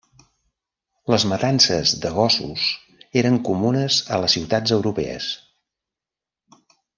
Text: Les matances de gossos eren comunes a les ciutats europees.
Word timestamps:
Les 1.13 1.25
matances 1.31 1.91
de 2.05 2.11
gossos 2.15 2.63
eren 3.23 3.37
comunes 3.51 3.99
a 4.17 4.21
les 4.25 4.37
ciutats 4.39 4.75
europees. 4.79 5.29